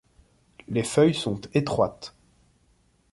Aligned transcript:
Les 0.67 0.81
feuilles 0.81 1.13
sont 1.13 1.41
étroites. 1.53 2.15